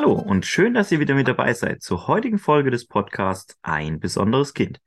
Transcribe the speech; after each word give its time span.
Hallo 0.00 0.12
und 0.12 0.46
schön, 0.46 0.74
dass 0.74 0.92
ihr 0.92 1.00
wieder 1.00 1.16
mit 1.16 1.26
dabei 1.26 1.52
seid 1.54 1.82
zur 1.82 2.06
heutigen 2.06 2.38
Folge 2.38 2.70
des 2.70 2.86
Podcasts 2.86 3.58
Ein 3.62 3.98
besonderes 3.98 4.54
Kind. 4.54 4.80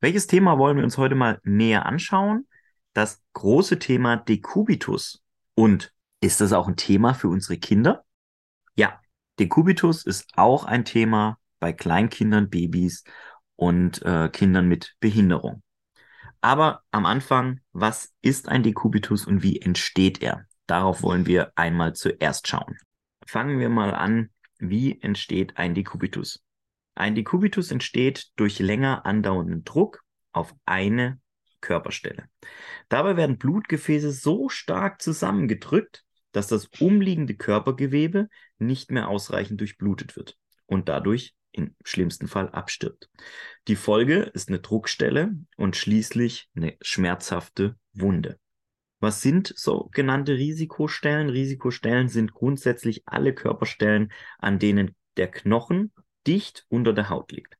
Welches 0.00 0.26
Thema 0.26 0.58
wollen 0.58 0.76
wir 0.76 0.82
uns 0.82 0.98
heute 0.98 1.14
mal 1.14 1.38
näher 1.44 1.86
anschauen? 1.86 2.48
Das 2.92 3.22
große 3.34 3.78
Thema 3.78 4.16
Dekubitus. 4.16 5.22
Und 5.54 5.92
ist 6.20 6.40
das 6.40 6.52
auch 6.52 6.66
ein 6.66 6.74
Thema 6.74 7.14
für 7.14 7.28
unsere 7.28 7.58
Kinder? 7.58 8.04
Ja, 8.74 9.00
Dekubitus 9.38 10.04
ist 10.04 10.26
auch 10.34 10.64
ein 10.64 10.84
Thema 10.84 11.38
bei 11.60 11.72
Kleinkindern, 11.72 12.50
Babys 12.50 13.04
und 13.54 14.02
äh, 14.02 14.28
Kindern 14.30 14.66
mit 14.66 14.96
Behinderung. 14.98 15.62
Aber 16.40 16.82
am 16.90 17.06
Anfang, 17.06 17.60
was 17.72 18.12
ist 18.20 18.48
ein 18.48 18.64
Dekubitus 18.64 19.28
und 19.28 19.44
wie 19.44 19.60
entsteht 19.60 20.22
er? 20.22 20.44
Darauf 20.66 21.04
wollen 21.04 21.24
wir 21.24 21.52
einmal 21.54 21.92
zuerst 21.92 22.48
schauen. 22.48 22.76
Fangen 23.28 23.60
wir 23.60 23.68
mal 23.68 23.94
an, 23.94 24.30
wie 24.58 25.00
entsteht 25.00 25.56
ein 25.56 25.74
Dekubitus? 25.74 26.42
Ein 26.94 27.14
Dekubitus 27.14 27.70
entsteht 27.70 28.28
durch 28.36 28.58
länger 28.58 29.04
andauernden 29.04 29.64
Druck 29.64 30.02
auf 30.32 30.54
eine 30.64 31.20
Körperstelle. 31.60 32.28
Dabei 32.88 33.16
werden 33.16 33.38
Blutgefäße 33.38 34.12
so 34.12 34.48
stark 34.48 35.02
zusammengedrückt, 35.02 36.04
dass 36.32 36.46
das 36.46 36.66
umliegende 36.78 37.34
Körpergewebe 37.34 38.28
nicht 38.58 38.90
mehr 38.90 39.08
ausreichend 39.08 39.60
durchblutet 39.60 40.16
wird 40.16 40.36
und 40.66 40.88
dadurch 40.88 41.34
im 41.52 41.74
schlimmsten 41.84 42.28
Fall 42.28 42.50
abstirbt. 42.50 43.10
Die 43.68 43.76
Folge 43.76 44.30
ist 44.34 44.48
eine 44.48 44.60
Druckstelle 44.60 45.34
und 45.56 45.76
schließlich 45.76 46.48
eine 46.54 46.76
schmerzhafte 46.82 47.76
Wunde. 47.94 48.38
Was 49.00 49.20
sind 49.20 49.52
sogenannte 49.56 50.34
Risikostellen? 50.34 51.28
Risikostellen 51.28 52.08
sind 52.08 52.32
grundsätzlich 52.32 53.02
alle 53.06 53.34
Körperstellen, 53.34 54.12
an 54.38 54.58
denen 54.58 54.94
der 55.16 55.30
Knochen 55.30 55.92
dicht 56.26 56.66
unter 56.68 56.92
der 56.92 57.10
Haut 57.10 57.30
liegt. 57.32 57.56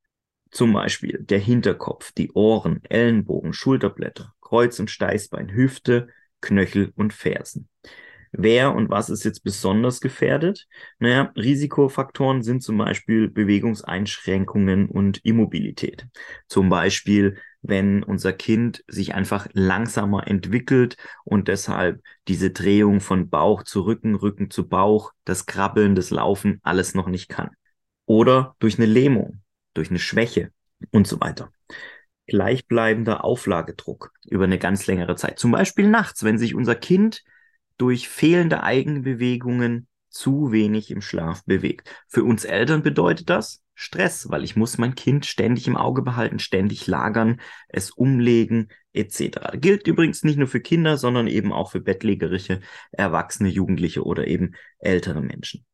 Zum 0.51 0.73
Beispiel 0.73 1.19
der 1.23 1.39
Hinterkopf, 1.39 2.13
die 2.13 2.33
Ohren, 2.33 2.83
Ellenbogen, 2.85 3.53
Schulterblätter, 3.53 4.35
Kreuz- 4.41 4.79
und 4.79 4.91
Steißbein, 4.91 5.53
Hüfte, 5.53 6.09
Knöchel 6.41 6.93
und 6.97 7.13
Fersen. 7.13 7.69
Wer 8.39 8.75
und 8.75 8.91
was 8.91 9.09
ist 9.09 9.25
jetzt 9.25 9.45
besonders 9.45 10.01
gefährdet? 10.01 10.67
Naja, 10.99 11.33
Risikofaktoren 11.37 12.43
sind 12.43 12.63
zum 12.63 12.77
Beispiel 12.77 13.29
Bewegungseinschränkungen 13.29 14.91
und 14.91 15.25
Immobilität. 15.25 16.07
Zum 16.47 16.69
Beispiel, 16.69 17.39
wenn 17.63 18.03
unser 18.03 18.35
Kind 18.35 18.85
sich 18.89 19.15
einfach 19.15 19.49
langsamer 19.55 20.27
entwickelt 20.27 20.99
und 21.25 21.49
deshalb 21.49 22.03
diese 22.29 22.51
Drehung 22.51 23.01
von 23.01 23.31
Bauch 23.31 23.63
zu 23.63 23.81
Rücken, 23.87 24.15
Rücken 24.15 24.51
zu 24.51 24.69
Bauch, 24.69 25.13
das 25.25 25.47
Krabbeln, 25.47 25.95
das 25.95 26.11
Laufen 26.11 26.61
alles 26.63 26.95
noch 26.95 27.07
nicht 27.07 27.31
kann. 27.31 27.51
Oder 28.05 28.55
durch 28.59 28.79
eine 28.79 28.87
Lähmung, 28.87 29.41
durch 29.73 29.89
eine 29.89 29.99
Schwäche 29.99 30.51
und 30.91 31.07
so 31.07 31.21
weiter 31.21 31.51
gleichbleibender 32.27 33.25
Auflagedruck 33.25 34.13
über 34.29 34.45
eine 34.45 34.59
ganz 34.59 34.87
längere 34.87 35.15
Zeit. 35.15 35.39
Zum 35.39 35.53
Beispiel 35.53 35.89
nachts, 35.89 36.25
wenn 36.25 36.39
sich 36.39 36.57
unser 36.57 36.75
Kind 36.75 37.23
durch 37.79 38.09
fehlende 38.09 38.63
Eigenbewegungen 38.63 39.87
zu 40.09 40.51
wenig 40.51 40.91
im 40.91 41.03
Schlaf 41.03 41.45
bewegt. 41.45 41.91
Für 42.09 42.25
uns 42.25 42.45
Eltern 42.45 42.83
bedeutet 42.83 43.29
das 43.29 43.63
Stress, 43.75 44.31
weil 44.31 44.43
ich 44.43 44.57
muss 44.57 44.79
mein 44.79 44.95
Kind 44.95 45.27
ständig 45.27 45.67
im 45.69 45.77
Auge 45.77 46.01
behalten, 46.01 46.39
ständig 46.39 46.87
lagern, 46.87 47.41
es 47.69 47.91
umlegen 47.91 48.69
etc. 48.95 49.59
Gilt 49.61 49.87
übrigens 49.87 50.25
nicht 50.25 50.39
nur 50.39 50.49
für 50.49 50.61
Kinder, 50.61 50.97
sondern 50.97 51.27
eben 51.27 51.53
auch 51.53 51.71
für 51.71 51.81
bettlägerische 51.81 52.61
Erwachsene, 52.93 53.51
Jugendliche 53.51 54.05
oder 54.05 54.27
eben 54.27 54.55
ältere 54.79 55.21
Menschen. 55.21 55.67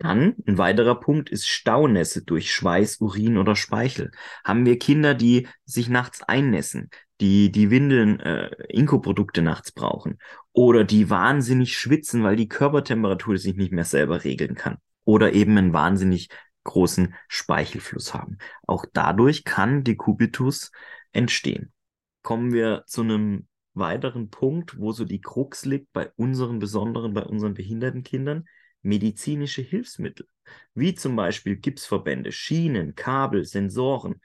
Dann 0.00 0.34
ein 0.46 0.56
weiterer 0.56 0.98
Punkt 0.98 1.28
ist 1.28 1.46
Staunässe 1.46 2.24
durch 2.24 2.54
Schweiß, 2.54 3.02
Urin 3.02 3.36
oder 3.36 3.54
Speichel. 3.54 4.10
Haben 4.44 4.64
wir 4.64 4.78
Kinder, 4.78 5.14
die 5.14 5.46
sich 5.66 5.90
nachts 5.90 6.22
einnässen, 6.22 6.88
die 7.20 7.52
die 7.52 7.70
Windeln, 7.70 8.18
äh, 8.18 8.48
Inkoprodukte 8.70 9.42
nachts 9.42 9.72
brauchen 9.72 10.18
oder 10.52 10.84
die 10.84 11.10
wahnsinnig 11.10 11.76
schwitzen, 11.76 12.22
weil 12.22 12.34
die 12.34 12.48
Körpertemperatur 12.48 13.36
sich 13.36 13.56
nicht 13.56 13.72
mehr 13.72 13.84
selber 13.84 14.24
regeln 14.24 14.54
kann 14.54 14.78
oder 15.04 15.34
eben 15.34 15.58
einen 15.58 15.74
wahnsinnig 15.74 16.30
großen 16.64 17.14
Speichelfluss 17.28 18.14
haben. 18.14 18.38
Auch 18.66 18.86
dadurch 18.94 19.44
kann 19.44 19.84
Dekubitus 19.84 20.72
entstehen. 21.12 21.74
Kommen 22.22 22.54
wir 22.54 22.84
zu 22.86 23.02
einem 23.02 23.48
weiteren 23.74 24.30
Punkt, 24.30 24.78
wo 24.78 24.92
so 24.92 25.04
die 25.04 25.20
Krux 25.20 25.66
liegt 25.66 25.92
bei 25.92 26.10
unseren 26.16 26.58
besonderen, 26.58 27.12
bei 27.12 27.22
unseren 27.22 27.52
behinderten 27.52 28.02
Kindern, 28.02 28.46
medizinische 28.82 29.62
Hilfsmittel, 29.62 30.26
wie 30.74 30.94
zum 30.94 31.16
Beispiel 31.16 31.56
Gipsverbände, 31.56 32.32
Schienen, 32.32 32.94
Kabel, 32.94 33.44
Sensoren. 33.44 34.20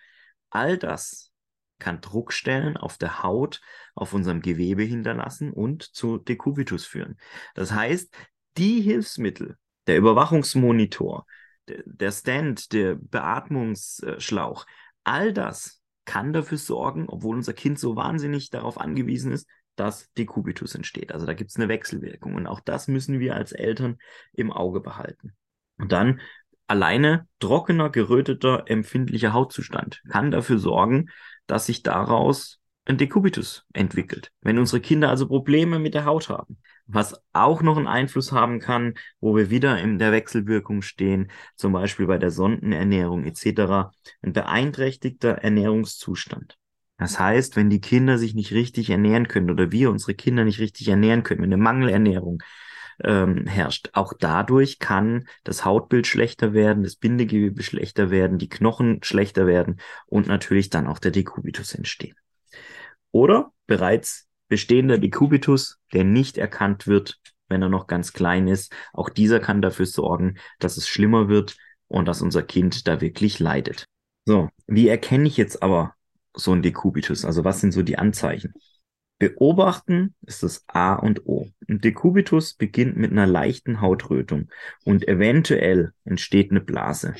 All 0.50 0.78
das 0.78 1.32
kann 1.80 2.02
Druckstellen 2.02 2.78
auf 2.78 2.98
der 2.98 3.24
Haut, 3.24 3.62
auf 3.96 4.14
unserem 4.14 4.42
Gewebe 4.42 4.84
hinterlassen 4.84 5.52
und 5.52 5.84
zu 5.84 6.18
Dekubitus 6.18 6.86
führen. 6.86 7.18
Das 7.54 7.72
heißt, 7.72 8.16
die 8.58 8.82
Hilfsmittel, 8.82 9.58
der 9.88 9.98
Überwachungsmonitor, 9.98 11.26
der 11.68 12.12
Stand, 12.12 12.72
der 12.72 12.96
Beatmungsschlauch, 12.96 14.66
all 15.04 15.34
das 15.34 15.82
kann 16.06 16.34
dafür 16.34 16.58
sorgen, 16.58 17.08
obwohl 17.10 17.36
unser 17.36 17.54
Kind 17.54 17.80
so 17.80 17.96
wahnsinnig 17.96 18.52
darauf 18.52 18.80
angewiesen 18.80 19.32
ist, 19.32 19.48
dass 19.76 20.12
Dekubitus 20.14 20.76
entsteht. 20.76 21.12
Also 21.12 21.26
da 21.26 21.34
gibt 21.34 21.52
es 21.52 21.58
eine 21.58 21.68
Wechselwirkung 21.68 22.36
und 22.36 22.48
auch 22.48 22.60
das 22.60 22.88
müssen 22.88 23.20
wir 23.20 23.36
als 23.36 23.52
Eltern 23.52 23.98
im 24.34 24.52
Auge 24.52 24.80
behalten. 24.80 25.36
Und 25.78 25.92
dann 25.92 26.22
alleine 26.68 27.28
trockener, 27.40 27.90
geröteter, 27.90 28.64
empfindlicher 28.68 29.34
Hautzustand 29.34 30.02
kann 30.10 30.32
dafür 30.32 30.58
sorgen, 30.60 31.10
dass 31.48 31.66
sich 31.66 31.84
daraus 31.84 32.60
ein 32.86 32.98
Dekubitus 32.98 33.66
entwickelt. 33.74 34.32
Wenn 34.42 34.60
unsere 34.60 34.80
Kinder 34.80 35.10
also 35.10 35.28
Probleme 35.28 35.80
mit 35.80 35.96
der 35.96 36.06
Haut 36.06 36.30
haben, 36.30 36.58
was 36.86 37.20
auch 37.34 37.64
noch 37.64 37.78
einen 37.78 37.88
Einfluss 37.88 38.32
haben 38.32 38.60
kann, 38.60 38.94
wo 39.20 39.36
wir 39.36 39.50
wieder 39.50 39.80
in 39.80 39.98
der 39.98 40.12
Wechselwirkung 40.12 40.84
stehen, 40.84 41.32
zum 41.56 41.74
Beispiel 41.74 42.06
bei 42.06 42.20
der 42.20 42.30
Sondenernährung 42.30 43.26
etc., 43.26 43.92
ein 44.22 44.34
beeinträchtigter 44.34 45.32
Ernährungszustand. 45.32 46.58
Das 46.98 47.20
heißt, 47.20 47.56
wenn 47.56 47.70
die 47.70 47.82
Kinder 47.82 48.18
sich 48.18 48.36
nicht 48.36 48.54
richtig 48.54 48.90
ernähren 48.90 49.28
können 49.28 49.52
oder 49.52 49.72
wir 49.72 49.90
unsere 49.90 50.14
Kinder 50.14 50.46
nicht 50.46 50.60
richtig 50.60 50.88
ernähren 50.88 51.24
können, 51.24 51.42
wenn 51.42 51.54
eine 51.54 51.62
Mangelernährung 51.62 52.42
ähm, 53.04 53.46
herrscht, 53.48 53.90
auch 53.94 54.14
dadurch 54.18 54.80
kann 54.80 55.28
das 55.44 55.66
Hautbild 55.66 56.08
schlechter 56.08 56.54
werden, 56.54 56.84
das 56.84 56.96
Bindegewebe 56.96 57.64
schlechter 57.64 58.10
werden, 58.12 58.38
die 58.38 58.48
Knochen 58.48 59.04
schlechter 59.04 59.46
werden 59.46 59.82
und 60.06 60.28
natürlich 60.28 60.70
dann 60.70 60.88
auch 60.88 61.00
der 61.00 61.12
Dekubitus 61.12 61.74
entstehen. 61.74 62.16
Oder 63.12 63.52
bereits 63.68 64.28
bestehender 64.48 64.98
Dekubitus, 64.98 65.80
der 65.92 66.06
nicht 66.06 66.38
erkannt 66.38 66.88
wird, 66.88 67.20
wenn 67.50 67.62
er 67.62 67.70
noch 67.70 67.88
ganz 67.88 68.14
klein 68.14 68.48
ist. 68.48 68.74
Auch 68.94 69.10
dieser 69.10 69.40
kann 69.40 69.62
dafür 69.62 69.86
sorgen, 69.86 70.38
dass 70.60 70.78
es 70.78 70.88
schlimmer 70.88 71.28
wird 71.28 71.58
und 71.88 72.08
dass 72.08 72.22
unser 72.22 72.44
Kind 72.44 72.88
da 72.88 73.02
wirklich 73.02 73.40
leidet. 73.40 73.86
So, 74.26 74.50
wie 74.68 74.88
erkenne 74.88 75.28
ich 75.28 75.38
jetzt 75.38 75.62
aber 75.62 75.95
so 76.36 76.52
ein 76.52 76.62
Dekubitus? 76.62 77.26
Also 77.26 77.44
was 77.44 77.62
sind 77.62 77.72
so 77.72 77.84
die 77.84 77.98
Anzeichen? 77.98 78.54
Beobachten 79.18 80.14
ist 80.26 80.44
das 80.44 80.66
A 80.68 80.96
und 80.96 81.26
O. 81.26 81.48
Ein 81.70 81.80
Dekubitus 81.80 82.54
beginnt 82.54 82.98
mit 82.98 83.12
einer 83.12 83.28
leichten 83.28 83.80
Hautrötung 83.80 84.50
und 84.84 85.08
eventuell 85.08 85.94
entsteht 86.04 86.52
eine 86.52 86.60
Blase. 86.60 87.16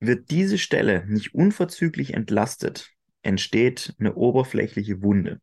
Wird 0.00 0.30
diese 0.30 0.58
Stelle 0.58 1.06
nicht 1.06 1.34
unverzüglich 1.34 2.12
entlastet, 2.14 2.90
entsteht 3.22 3.94
eine 3.98 4.14
oberflächliche 4.14 5.02
Wunde, 5.02 5.40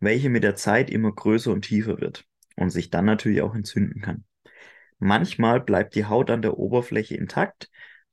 welche 0.00 0.30
mit 0.30 0.44
der 0.44 0.56
Zeit 0.56 0.88
immer 0.88 1.12
größer 1.12 1.52
und 1.52 1.62
tiefer 1.62 2.00
wird 2.00 2.24
und 2.56 2.70
sich 2.70 2.88
dann 2.90 3.04
natürlich 3.04 3.42
auch 3.42 3.54
entzünden 3.54 4.00
kann. 4.00 4.24
Manchmal 4.98 5.60
bleibt 5.60 5.94
die 5.94 6.06
Haut 6.06 6.30
an 6.30 6.40
der 6.40 6.58
Oberfläche 6.58 7.16
intakt, 7.16 7.70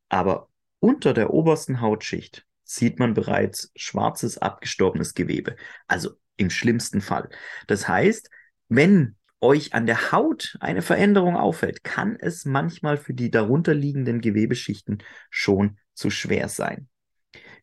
aber 0.09 0.49
unter 0.79 1.13
der 1.13 1.33
obersten 1.33 1.79
Hautschicht 1.79 2.45
sieht 2.75 2.99
man 2.99 3.13
bereits 3.13 3.71
schwarzes, 3.75 4.37
abgestorbenes 4.37 5.13
Gewebe. 5.13 5.55
Also 5.87 6.11
im 6.37 6.49
schlimmsten 6.49 7.01
Fall. 7.01 7.29
Das 7.67 7.87
heißt, 7.87 8.29
wenn 8.69 9.15
euch 9.41 9.73
an 9.73 9.85
der 9.85 10.11
Haut 10.11 10.57
eine 10.59 10.81
Veränderung 10.81 11.35
auffällt, 11.35 11.83
kann 11.83 12.15
es 12.19 12.45
manchmal 12.45 12.97
für 12.97 13.13
die 13.13 13.31
darunterliegenden 13.31 14.21
Gewebeschichten 14.21 15.03
schon 15.29 15.79
zu 15.93 16.09
schwer 16.09 16.47
sein. 16.47 16.87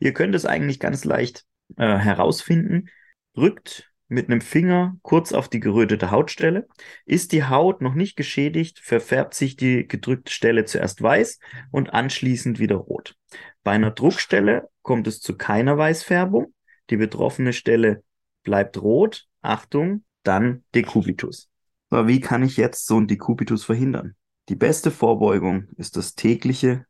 Ihr 0.00 0.12
könnt 0.12 0.34
es 0.34 0.44
eigentlich 0.44 0.80
ganz 0.80 1.04
leicht 1.04 1.44
äh, 1.76 1.98
herausfinden. 1.98 2.88
Drückt 3.34 3.92
mit 4.08 4.28
einem 4.28 4.40
Finger 4.40 4.96
kurz 5.02 5.32
auf 5.32 5.48
die 5.48 5.60
gerötete 5.60 6.10
Hautstelle. 6.10 6.66
Ist 7.04 7.32
die 7.32 7.44
Haut 7.44 7.82
noch 7.82 7.94
nicht 7.94 8.16
geschädigt, 8.16 8.80
verfärbt 8.80 9.34
sich 9.34 9.56
die 9.56 9.86
gedrückte 9.86 10.32
Stelle 10.32 10.64
zuerst 10.64 11.02
weiß 11.02 11.38
und 11.70 11.92
anschließend 11.92 12.58
wieder 12.58 12.76
rot. 12.76 13.16
Bei 13.62 13.72
einer 13.72 13.90
Druckstelle 13.90 14.68
kommt 14.88 15.06
es 15.06 15.20
zu 15.20 15.36
keiner 15.36 15.76
Weißfärbung. 15.76 16.54
Die 16.88 16.96
betroffene 16.96 17.52
Stelle 17.52 18.02
bleibt 18.42 18.80
rot. 18.80 19.26
Achtung, 19.42 20.02
dann 20.22 20.64
Dekubitus. 20.74 21.50
Aber 21.90 22.08
wie 22.08 22.20
kann 22.20 22.42
ich 22.42 22.56
jetzt 22.56 22.86
so 22.86 22.98
ein 22.98 23.06
Dekubitus 23.06 23.64
verhindern? 23.64 24.16
Die 24.48 24.56
beste 24.56 24.90
Vorbeugung 24.90 25.68
ist 25.76 25.98
das 25.98 26.14
tägliche 26.14 26.86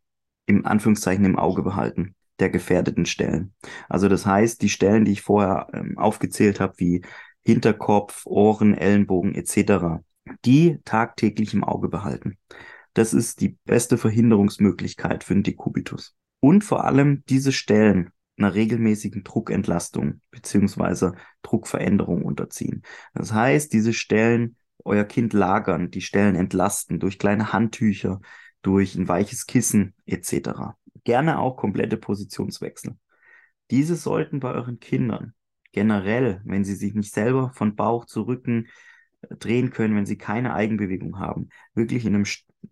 im 0.46 0.64
Anführungszeichen 0.64 1.24
im 1.24 1.36
Auge 1.40 1.64
behalten 1.64 2.14
der 2.38 2.50
gefährdeten 2.50 3.04
Stellen. 3.04 3.52
Also 3.88 4.08
das 4.08 4.24
heißt, 4.24 4.62
die 4.62 4.68
Stellen, 4.68 5.04
die 5.04 5.10
ich 5.10 5.22
vorher 5.22 5.66
ähm, 5.72 5.98
aufgezählt 5.98 6.60
habe, 6.60 6.74
wie 6.76 7.02
Hinterkopf, 7.42 8.26
Ohren, 8.26 8.74
Ellenbogen 8.74 9.34
etc., 9.34 10.04
die 10.44 10.78
tagtäglich 10.84 11.52
im 11.52 11.64
Auge 11.64 11.88
behalten. 11.88 12.38
Das 12.94 13.12
ist 13.12 13.40
die 13.40 13.58
beste 13.64 13.98
Verhinderungsmöglichkeit 13.98 15.24
für 15.24 15.34
den 15.34 15.42
Dekubitus. 15.42 16.14
Und 16.40 16.64
vor 16.64 16.84
allem 16.84 17.24
diese 17.28 17.52
Stellen 17.52 18.10
einer 18.38 18.54
regelmäßigen 18.54 19.24
Druckentlastung 19.24 20.20
beziehungsweise 20.30 21.14
Druckveränderung 21.42 22.22
unterziehen. 22.22 22.82
Das 23.14 23.32
heißt, 23.32 23.72
diese 23.72 23.92
Stellen 23.92 24.56
euer 24.84 25.04
Kind 25.04 25.32
lagern, 25.32 25.90
die 25.90 26.00
Stellen 26.00 26.36
entlasten 26.36 27.00
durch 27.00 27.18
kleine 27.18 27.52
Handtücher, 27.52 28.20
durch 28.62 28.94
ein 28.94 29.08
weiches 29.08 29.46
Kissen 29.46 29.94
etc. 30.06 30.76
Gerne 31.04 31.38
auch 31.38 31.56
komplette 31.56 31.96
Positionswechsel. 31.96 32.96
Diese 33.70 33.96
sollten 33.96 34.40
bei 34.40 34.52
euren 34.52 34.78
Kindern 34.78 35.34
generell, 35.72 36.40
wenn 36.44 36.64
sie 36.64 36.74
sich 36.74 36.94
nicht 36.94 37.12
selber 37.12 37.50
von 37.54 37.76
Bauch 37.76 38.06
zu 38.06 38.22
Rücken 38.22 38.68
äh, 39.22 39.36
drehen 39.36 39.70
können, 39.70 39.94
wenn 39.94 40.06
sie 40.06 40.16
keine 40.16 40.54
Eigenbewegung 40.54 41.18
haben, 41.18 41.50
wirklich 41.74 42.04
in 42.04 42.14
einem 42.14 42.24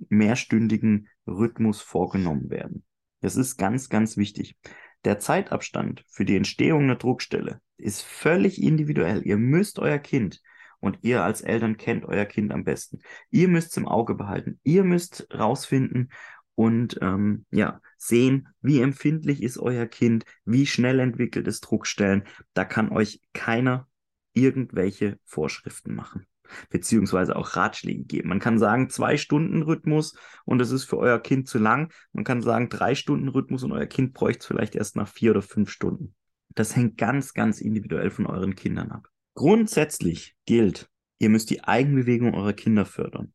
mehrstündigen 0.09 1.09
Rhythmus 1.27 1.81
vorgenommen 1.81 2.51
werden. 2.51 2.85
Das 3.27 3.35
ist 3.35 3.57
ganz, 3.57 3.89
ganz 3.89 4.17
wichtig. 4.17 4.57
Der 5.05 5.19
Zeitabstand 5.19 6.05
für 6.07 6.25
die 6.25 6.37
Entstehung 6.37 6.85
einer 6.85 6.95
Druckstelle 6.95 7.61
ist 7.77 8.03
völlig 8.03 8.63
individuell. 8.63 9.27
Ihr 9.27 9.37
müsst 9.37 9.81
euer 9.81 9.99
Kind 9.99 10.41
und 10.79 10.99
ihr 11.03 11.25
als 11.25 11.41
Eltern 11.41 11.77
kennt 11.77 12.05
euer 12.05 12.25
Kind 12.25 12.53
am 12.53 12.63
besten. 12.63 13.01
Ihr 13.31 13.49
müsst 13.49 13.73
es 13.73 13.79
im 13.79 13.89
Auge 13.89 14.15
behalten. 14.15 14.61
Ihr 14.63 14.85
müsst 14.85 15.27
rausfinden 15.35 16.13
und 16.55 17.01
ähm, 17.03 17.47
ja, 17.51 17.81
sehen, 17.97 18.47
wie 18.61 18.81
empfindlich 18.81 19.43
ist 19.43 19.59
euer 19.59 19.87
Kind, 19.87 20.25
wie 20.45 20.65
schnell 20.65 21.01
entwickelt 21.01 21.49
es 21.49 21.61
Druckstellen. 21.61 22.23
Da 22.55 22.65
kann 22.65 22.93
euch 22.93 23.21
keiner 23.33 23.89
irgendwelche 24.35 25.19
Vorschriften 25.25 25.97
machen 25.97 26.29
beziehungsweise 26.71 27.37
auch 27.37 27.57
Ratschläge 27.57 28.05
geben. 28.05 28.29
Man 28.29 28.41
kann 28.41 28.59
sagen, 28.59 28.91
zwei 28.91 29.17
Stunden 29.17 29.63
Rhythmus 29.63 30.17
und 30.45 30.61
es 30.61 30.71
ist 30.71 30.85
für 30.85 30.99
euer 30.99 31.19
Kind 31.19 31.49
zu 31.49 31.59
lang. 31.59 31.93
Man 32.13 32.25
kann 32.25 32.43
sagen, 32.43 32.69
drei 32.69 32.95
Stunden 32.95 33.29
Rhythmus 33.29 33.63
und 33.63 33.73
euer 33.73 33.87
Kind 33.87 34.15
bräuchte 34.15 34.41
es 34.41 34.47
vielleicht 34.47 34.75
erst 34.75 34.97
nach 34.97 35.09
vier 35.09 35.33
oder 35.33 35.43
fünf 35.43 35.71
Stunden. 35.71 36.15
Das 36.55 36.75
hängt 36.75 36.97
ganz, 36.97 37.35
ganz 37.35 37.61
individuell 37.61 38.11
von 38.11 38.27
euren 38.27 38.55
Kindern 38.55 38.91
ab. 38.91 39.09
Grundsätzlich 39.35 40.35
gilt, 40.47 40.89
ihr 41.19 41.29
müsst 41.29 41.51
die 41.51 41.65
Eigenbewegung 41.65 42.35
eurer 42.35 42.55
Kinder 42.55 42.87
fördern. 42.87 43.33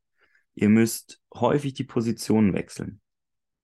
Ihr 0.53 0.69
müsst 0.69 1.21
häufig 1.33 1.73
die 1.73 1.83
Positionen 1.83 2.53
wechseln 2.53 3.01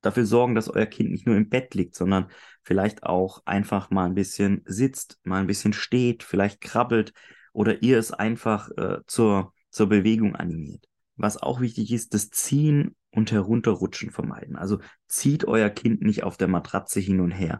dafür 0.01 0.25
sorgen, 0.25 0.55
dass 0.55 0.69
euer 0.69 0.85
Kind 0.85 1.11
nicht 1.11 1.25
nur 1.25 1.35
im 1.35 1.49
Bett 1.49 1.73
liegt, 1.75 1.95
sondern 1.95 2.27
vielleicht 2.63 3.03
auch 3.03 3.41
einfach 3.45 3.89
mal 3.89 4.05
ein 4.05 4.15
bisschen 4.15 4.61
sitzt, 4.65 5.19
mal 5.23 5.39
ein 5.39 5.47
bisschen 5.47 5.73
steht, 5.73 6.23
vielleicht 6.23 6.61
krabbelt 6.61 7.13
oder 7.57 7.81
ihr 7.81 7.97
es 7.97 8.11
einfach 8.11 8.69
äh, 8.77 8.99
zur, 9.07 9.51
zur 9.71 9.89
Bewegung 9.89 10.35
animiert. 10.35 10.85
Was 11.15 11.41
auch 11.41 11.59
wichtig 11.59 11.91
ist, 11.91 12.13
das 12.13 12.29
Ziehen 12.29 12.95
und 13.09 13.31
Herunterrutschen 13.31 14.11
vermeiden. 14.11 14.55
Also 14.55 14.77
zieht 15.07 15.45
euer 15.45 15.71
Kind 15.71 16.03
nicht 16.03 16.21
auf 16.21 16.37
der 16.37 16.49
Matratze 16.49 16.99
hin 16.99 17.19
und 17.19 17.31
her. 17.31 17.59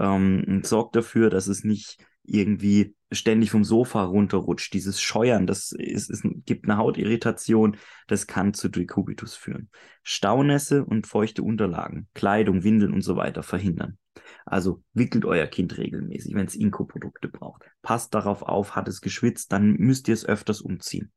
Ähm, 0.00 0.62
sorgt 0.64 0.96
dafür, 0.96 1.28
dass 1.28 1.46
es 1.46 1.62
nicht 1.62 1.98
irgendwie 2.22 2.96
ständig 3.12 3.50
vom 3.50 3.64
Sofa 3.64 4.04
runterrutscht. 4.04 4.72
Dieses 4.72 5.02
Scheuern, 5.02 5.46
das 5.46 5.72
ist, 5.72 6.08
ist, 6.08 6.24
gibt 6.46 6.64
eine 6.64 6.78
Hautirritation, 6.78 7.76
das 8.06 8.26
kann 8.26 8.54
zu 8.54 8.70
Dekubitus 8.70 9.34
führen. 9.34 9.68
Staunässe 10.02 10.86
und 10.86 11.06
feuchte 11.06 11.42
Unterlagen, 11.42 12.08
Kleidung, 12.14 12.64
Windeln 12.64 12.94
und 12.94 13.02
so 13.02 13.16
weiter 13.16 13.42
verhindern. 13.42 13.98
Also 14.46 14.82
wickelt 14.94 15.26
euer 15.26 15.46
Kind 15.48 15.76
regelmäßig, 15.76 16.34
wenn 16.34 16.46
es 16.46 16.54
Inkoprodukte 16.54 17.28
braucht. 17.28 17.64
Passt 17.84 18.14
darauf 18.14 18.42
auf, 18.42 18.74
hat 18.74 18.88
es 18.88 19.02
geschwitzt, 19.02 19.52
dann 19.52 19.74
müsst 19.74 20.08
ihr 20.08 20.14
es 20.14 20.24
öfters 20.24 20.62
umziehen. 20.62 21.12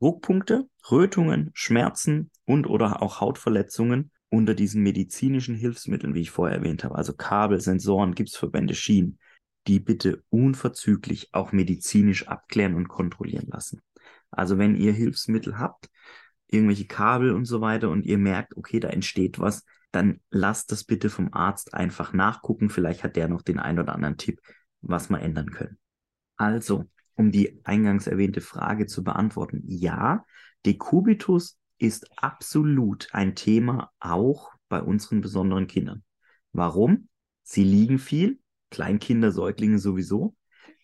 Druckpunkte, 0.00 0.66
Rötungen, 0.90 1.50
Schmerzen 1.52 2.30
und 2.46 2.66
oder 2.66 3.02
auch 3.02 3.20
Hautverletzungen 3.20 4.10
unter 4.30 4.54
diesen 4.54 4.82
medizinischen 4.82 5.54
Hilfsmitteln, 5.54 6.14
wie 6.14 6.22
ich 6.22 6.30
vorher 6.30 6.56
erwähnt 6.56 6.84
habe, 6.84 6.94
also 6.94 7.12
Kabel, 7.12 7.60
Sensoren, 7.60 8.14
Gipsverbände, 8.14 8.74
Schienen, 8.74 9.18
die 9.66 9.78
bitte 9.78 10.22
unverzüglich 10.30 11.28
auch 11.32 11.52
medizinisch 11.52 12.26
abklären 12.28 12.76
und 12.76 12.88
kontrollieren 12.88 13.48
lassen. 13.48 13.82
Also 14.30 14.56
wenn 14.56 14.76
ihr 14.76 14.94
Hilfsmittel 14.94 15.58
habt, 15.58 15.90
irgendwelche 16.46 16.86
Kabel 16.86 17.32
und 17.32 17.44
so 17.44 17.60
weiter 17.60 17.90
und 17.90 18.06
ihr 18.06 18.16
merkt, 18.16 18.56
okay, 18.56 18.80
da 18.80 18.88
entsteht 18.88 19.38
was, 19.38 19.66
dann 19.92 20.20
lasst 20.30 20.72
das 20.72 20.84
bitte 20.84 21.10
vom 21.10 21.34
Arzt 21.34 21.74
einfach 21.74 22.14
nachgucken. 22.14 22.70
Vielleicht 22.70 23.04
hat 23.04 23.16
der 23.16 23.28
noch 23.28 23.42
den 23.42 23.58
ein 23.58 23.78
oder 23.78 23.94
anderen 23.94 24.16
Tipp, 24.16 24.40
was 24.80 25.10
wir 25.10 25.20
ändern 25.20 25.50
können. 25.50 25.78
Also, 26.40 26.86
um 27.16 27.32
die 27.32 27.60
eingangs 27.66 28.06
erwähnte 28.06 28.40
Frage 28.40 28.86
zu 28.86 29.04
beantworten, 29.04 29.62
ja, 29.66 30.24
Dekubitus 30.64 31.58
ist 31.76 32.08
absolut 32.16 33.08
ein 33.12 33.34
Thema 33.34 33.90
auch 34.00 34.50
bei 34.70 34.80
unseren 34.80 35.20
besonderen 35.20 35.66
Kindern. 35.66 36.02
Warum? 36.52 37.08
Sie 37.42 37.62
liegen 37.62 37.98
viel, 37.98 38.40
Kleinkinder, 38.70 39.32
Säuglinge 39.32 39.78
sowieso. 39.78 40.34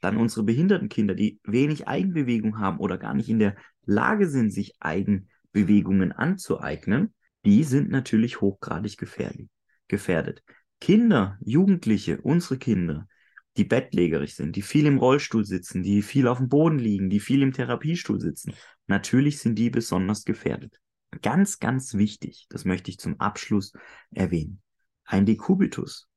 Dann 0.03 0.19
unsere 0.19 0.43
behinderten 0.43 0.91
Kinder, 0.91 1.15
die 1.15 1.41
wenig 1.43 1.89
Eigenbewegung 1.89 2.59
haben 2.59 2.77
oder 2.79 2.99
gar 2.99 3.15
nicht 3.15 3.31
in 3.31 3.39
der 3.39 3.57
Lage 3.87 4.29
sind, 4.29 4.51
sich 4.51 4.75
Eigenbewegungen 4.79 6.13
anzueignen, 6.13 7.15
die 7.47 7.65
sind 7.65 7.89
natürlich 7.89 8.43
hochgradig 8.43 8.99
gefährdet. 8.99 9.49
gefährdet. 9.89 10.43
Kinder, 10.83 11.39
Jugendliche, 11.41 12.21
unsere 12.21 12.59
Kinder, 12.59 13.09
die 13.57 13.65
bettlägerig 13.65 14.35
sind, 14.35 14.57
die 14.57 14.63
viel 14.63 14.87
im 14.87 14.99
Rollstuhl 14.99 15.45
sitzen, 15.45 15.83
die 15.83 16.03
viel 16.03 16.29
auf 16.29 16.39
dem 16.39 16.49
Boden 16.49 16.79
liegen, 16.79 17.11
die 17.11 17.21
viel 17.21 17.43
im 17.43 17.53
Therapiestuhl 17.53 18.21
sitzen, 18.21 18.55
natürlich 18.87 19.39
sind 19.39 19.57
die 19.57 19.71
besonders 19.71 20.25
gefährdet. 20.25 20.81
Ganz, 21.23 21.59
ganz 21.59 21.95
wichtig, 21.95 22.47
das 22.51 22.65
möchte 22.65 22.91
ich 22.91 22.99
zum 22.99 23.21
Abschluss 23.21 23.73
erwähnen. 24.11 24.63
Ein 25.05 25.25
Dekubitus 25.25 26.09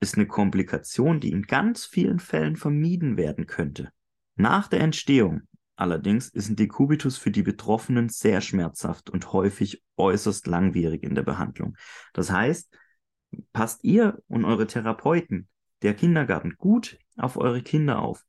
ist 0.00 0.16
eine 0.16 0.26
Komplikation, 0.26 1.20
die 1.20 1.30
in 1.30 1.42
ganz 1.42 1.84
vielen 1.86 2.18
Fällen 2.18 2.56
vermieden 2.56 3.16
werden 3.16 3.46
könnte. 3.46 3.90
Nach 4.36 4.68
der 4.68 4.80
Entstehung 4.80 5.42
allerdings 5.76 6.28
ist 6.28 6.48
ein 6.48 6.56
Dekubitus 6.56 7.18
für 7.18 7.30
die 7.30 7.42
Betroffenen 7.42 8.08
sehr 8.08 8.40
schmerzhaft 8.40 9.10
und 9.10 9.32
häufig 9.32 9.82
äußerst 9.96 10.46
langwierig 10.46 11.02
in 11.02 11.14
der 11.14 11.22
Behandlung. 11.22 11.76
Das 12.12 12.30
heißt, 12.30 12.74
passt 13.52 13.84
ihr 13.84 14.22
und 14.28 14.44
eure 14.44 14.66
Therapeuten, 14.66 15.48
der 15.82 15.94
Kindergarten, 15.94 16.56
gut 16.56 16.98
auf 17.16 17.36
eure 17.36 17.62
Kinder 17.62 18.00
auf. 18.00 18.24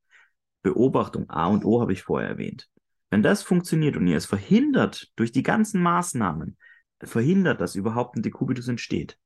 Beobachtung 0.63 1.30
A 1.30 1.48
und 1.48 1.66
O 1.66 1.82
habe 1.82 1.94
ich 1.94 2.04
vorher 2.04 2.30
erwähnt. 2.30 2.70
Wenn 3.10 3.24
das 3.24 3.42
funktioniert 3.44 3.96
und 3.96 4.08
ihr 4.08 4.18
es 4.18 4.25
verhindert 4.25 5.12
durch 5.16 5.32
die 5.32 5.44
ganzen 5.44 5.82
Maßnahmen, 5.82 6.58
verhindert, 7.01 7.62
dass 7.62 7.75
überhaupt 7.75 8.16
ein 8.16 8.24
Dekubitus 8.24 8.68
entsteht, 8.68 9.18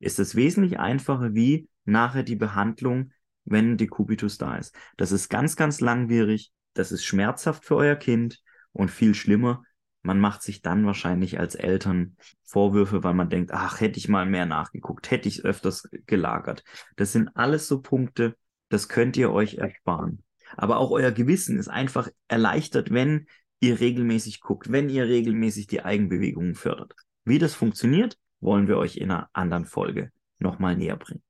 ist 0.00 0.18
es 0.18 0.34
wesentlich 0.34 0.78
einfacher 0.78 1.34
wie 1.34 1.68
nachher 1.84 2.22
die 2.22 2.36
Behandlung, 2.36 3.12
wenn 3.44 3.76
Dekubitus 3.76 4.38
da 4.38 4.56
ist. 4.56 4.74
Das 4.96 5.12
ist 5.12 5.28
ganz, 5.28 5.56
ganz 5.56 5.80
langwierig, 5.80 6.52
das 6.74 6.92
ist 6.92 7.04
schmerzhaft 7.04 7.64
für 7.64 7.76
euer 7.76 7.96
Kind 7.96 8.42
und 8.72 8.90
viel 8.90 9.14
schlimmer. 9.14 9.62
Man 10.02 10.20
macht 10.20 10.42
sich 10.42 10.62
dann 10.62 10.86
wahrscheinlich 10.86 11.38
als 11.38 11.54
Eltern 11.54 12.16
Vorwürfe, 12.44 13.02
weil 13.02 13.14
man 13.14 13.30
denkt, 13.30 13.52
ach, 13.52 13.80
hätte 13.80 13.98
ich 13.98 14.08
mal 14.08 14.26
mehr 14.26 14.46
nachgeguckt, 14.46 15.10
hätte 15.10 15.28
ich 15.28 15.44
öfters 15.44 15.88
gelagert. 16.06 16.64
Das 16.96 17.12
sind 17.12 17.30
alles 17.34 17.68
so 17.68 17.80
Punkte, 17.80 18.36
das 18.68 18.88
könnt 18.88 19.16
ihr 19.16 19.32
euch 19.32 19.54
ersparen. 19.56 20.22
Aber 20.56 20.78
auch 20.78 20.90
euer 20.90 21.10
Gewissen 21.10 21.58
ist 21.58 21.68
einfach 21.68 22.08
erleichtert, 22.28 22.90
wenn 22.90 23.26
ihr 23.60 23.80
regelmäßig 23.80 24.40
guckt, 24.40 24.70
wenn 24.70 24.88
ihr 24.88 25.06
regelmäßig 25.06 25.66
die 25.66 25.84
Eigenbewegungen 25.84 26.54
fördert. 26.54 26.94
Wie 27.24 27.38
das 27.38 27.54
funktioniert, 27.54 28.16
wollen 28.40 28.68
wir 28.68 28.78
euch 28.78 28.96
in 28.96 29.10
einer 29.10 29.28
anderen 29.32 29.66
Folge 29.66 30.10
nochmal 30.38 30.76
näher 30.76 30.96
bringen. 30.96 31.22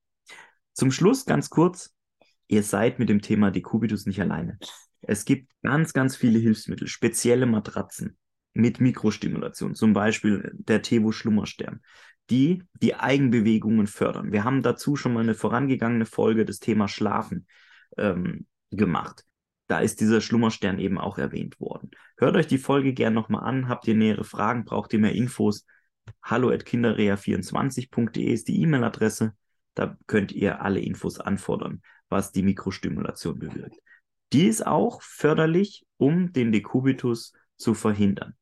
Zum 0.73 0.91
Schluss 0.91 1.25
ganz 1.25 1.49
kurz, 1.49 1.93
ihr 2.47 2.63
seid 2.63 2.99
mit 2.99 3.09
dem 3.09 3.21
Thema 3.21 3.51
Dekubitus 3.51 4.05
nicht 4.05 4.21
alleine. 4.21 4.57
Es 5.01 5.25
gibt 5.25 5.51
ganz, 5.63 5.93
ganz 5.93 6.15
viele 6.15 6.39
Hilfsmittel, 6.39 6.87
spezielle 6.87 7.45
Matratzen 7.45 8.17
mit 8.53 8.81
Mikrostimulation, 8.81 9.75
zum 9.75 9.93
Beispiel 9.93 10.51
der 10.53 10.81
Tevo 10.81 11.11
Schlummerstern, 11.11 11.81
die 12.29 12.63
die 12.81 12.95
Eigenbewegungen 12.95 13.87
fördern. 13.87 14.31
Wir 14.31 14.43
haben 14.43 14.61
dazu 14.61 14.95
schon 14.95 15.13
mal 15.13 15.23
eine 15.23 15.35
vorangegangene 15.35 16.05
Folge 16.05 16.45
des 16.45 16.59
Thema 16.59 16.87
Schlafen 16.87 17.47
ähm, 17.97 18.45
gemacht. 18.71 19.23
Da 19.67 19.79
ist 19.79 20.01
dieser 20.01 20.21
Schlummerstern 20.21 20.79
eben 20.79 20.97
auch 20.97 21.17
erwähnt 21.17 21.59
worden. 21.59 21.91
Hört 22.17 22.35
euch 22.35 22.47
die 22.47 22.57
Folge 22.57 22.93
gern 22.93 23.13
nochmal 23.13 23.43
an. 23.43 23.69
Habt 23.69 23.87
ihr 23.87 23.95
nähere 23.95 24.23
Fragen? 24.23 24.65
Braucht 24.65 24.93
ihr 24.93 24.99
mehr 24.99 25.13
Infos? 25.13 25.65
hallo 26.23 26.49
at 26.49 26.63
kinderrea24.de 26.63 28.31
ist 28.31 28.47
die 28.47 28.61
E-Mail-Adresse. 28.61 29.33
Da 29.75 29.97
könnt 30.07 30.31
ihr 30.31 30.61
alle 30.61 30.79
Infos 30.79 31.19
anfordern, 31.19 31.81
was 32.09 32.31
die 32.31 32.43
Mikrostimulation 32.43 33.39
bewirkt. 33.39 33.77
Die 34.33 34.47
ist 34.47 34.65
auch 34.65 35.01
förderlich, 35.01 35.85
um 35.97 36.33
den 36.33 36.51
Dekubitus 36.51 37.33
zu 37.55 37.73
verhindern. 37.73 38.35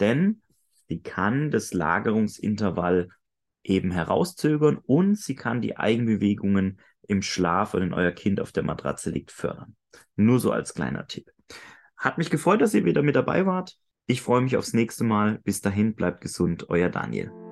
Denn 0.00 0.42
die 0.88 1.02
kann 1.02 1.50
das 1.50 1.72
Lagerungsintervall 1.72 3.08
eben 3.62 3.90
herauszögern 3.90 4.78
und 4.78 5.16
sie 5.16 5.34
kann 5.34 5.60
die 5.60 5.76
Eigenbewegungen 5.76 6.80
im 7.06 7.22
Schlaf, 7.22 7.74
wenn 7.74 7.92
euer 7.92 8.12
Kind 8.12 8.40
auf 8.40 8.52
der 8.52 8.62
Matratze 8.62 9.10
liegt, 9.10 9.30
fördern. 9.30 9.76
Nur 10.16 10.40
so 10.40 10.52
als 10.52 10.74
kleiner 10.74 11.06
Tipp. 11.06 11.30
Hat 11.96 12.18
mich 12.18 12.30
gefreut, 12.30 12.60
dass 12.60 12.74
ihr 12.74 12.84
wieder 12.84 13.02
mit 13.02 13.16
dabei 13.16 13.46
wart. 13.46 13.76
Ich 14.06 14.22
freue 14.22 14.40
mich 14.40 14.56
aufs 14.56 14.72
nächste 14.72 15.04
Mal. 15.04 15.38
Bis 15.44 15.60
dahin, 15.60 15.94
bleibt 15.94 16.20
gesund, 16.20 16.70
euer 16.70 16.88
Daniel. 16.88 17.49